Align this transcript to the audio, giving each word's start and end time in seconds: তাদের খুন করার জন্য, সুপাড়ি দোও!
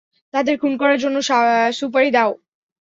তাদের 0.33 0.55
খুন 0.61 0.73
করার 0.81 0.99
জন্য, 1.03 1.17
সুপাড়ি 1.73 2.09
দোও! 2.11 2.31